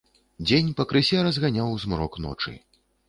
Дзень 0.47 0.71
пакрысе 0.79 1.19
разганяў 1.27 1.73
змрок 1.85 2.13
ночы. 2.25 2.57